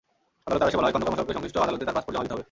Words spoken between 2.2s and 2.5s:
দিতে হবে।